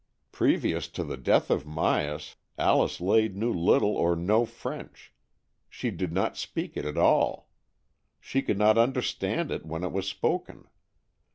[0.31, 5.13] Previous to the death of Myas, Alice Lade knew little or no French.
[5.69, 7.49] She did not speak it at all.
[8.19, 10.67] She could not understand it when it was spoken.